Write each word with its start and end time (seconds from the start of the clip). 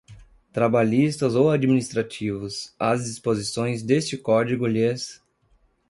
trabalhistas 0.51 1.35
ou 1.35 1.51
administrativos, 1.51 2.73
as 2.79 3.05
disposições 3.05 3.83
deste 3.83 4.17
Código 4.17 4.65
lhes 4.65 5.21